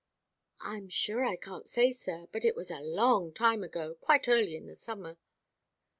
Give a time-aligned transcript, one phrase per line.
[0.61, 4.55] "I'm sure I can't say, sir; but it was a long time ago quite early
[4.55, 5.17] in the summer."